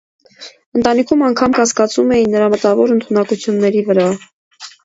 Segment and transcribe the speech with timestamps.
[0.79, 4.09] Ընտանիքում անգամ կասկածում էին նրա մտավոր ընդունակությունների վրա։